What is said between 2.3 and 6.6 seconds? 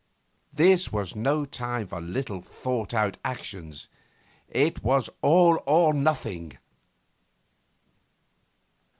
thought out actions. It was all or nothing!